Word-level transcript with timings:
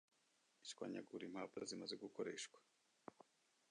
ishwanyagura 0.65 1.23
impapuro 1.25 1.63
zimaze 1.71 1.95
gukoreshwa 2.03 2.59